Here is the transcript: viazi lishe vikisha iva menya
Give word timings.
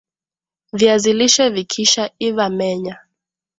viazi 0.73 1.13
lishe 1.13 1.45
vikisha 1.49 2.03
iva 2.27 2.49
menya 2.49 2.97